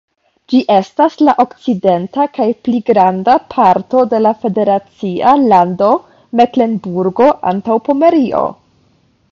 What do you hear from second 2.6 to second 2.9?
pli